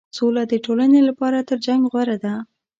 [0.17, 2.33] سوله د ټولنې لپاره تر جنګ غوره ده.